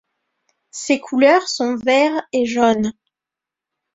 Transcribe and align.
Ses 0.71 0.99
couleurs 0.99 1.47
sont 1.47 1.75
Vert 1.75 2.19
et 2.33 2.47
Jaune. 2.47 2.91